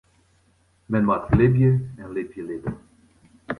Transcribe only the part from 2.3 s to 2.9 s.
litte.